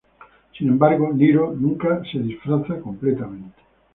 [0.57, 3.61] Sin embargo, Niro nunca se disfraza completamente.